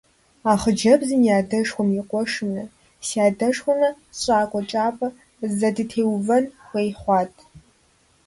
А 0.51 0.53
хъыджэбзым 0.61 1.21
и 1.29 1.31
адэшхуэм 1.39 1.89
и 1.99 2.01
къуэшымрэ 2.09 2.63
си 3.05 3.17
адэшхуэмрэ 3.27 3.89
щӀакӀуэ 4.21 4.61
кӀапэ 4.69 5.07
зэдытеувэн 5.57 6.45
хуей 6.65 6.89
хъуат. 6.99 7.33